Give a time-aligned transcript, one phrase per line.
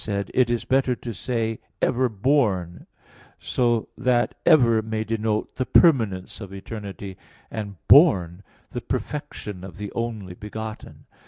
[0.01, 2.87] 2:7] said, it is better to say "ever born,"
[3.37, 7.15] so that "ever" may denote the permanence of eternity,
[7.51, 8.41] and "born"
[8.71, 11.05] the perfection of the only Begotten.